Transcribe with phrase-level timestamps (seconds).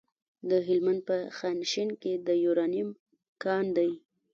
[0.49, 2.89] د هلمند په خانشین کې د یورانیم
[3.43, 3.91] کان دی.